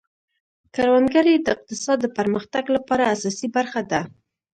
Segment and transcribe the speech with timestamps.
[0.75, 4.01] کروندګري د اقتصاد د پرمختګ لپاره اساسي برخه ده.